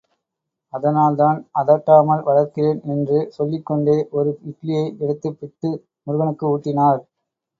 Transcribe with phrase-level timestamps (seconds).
[0.73, 5.71] அதனால்தான் அதட்டாமல் வளர்க்கிறேன் என்று சொல்லிக் கொண்டே, ஒரு இட்லியை எடுத்துப் பிட்டு,
[6.03, 7.01] முருகனுக்கு ஊட்டினார்.